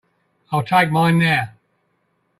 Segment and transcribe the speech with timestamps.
[0.51, 1.51] I'll take mine now.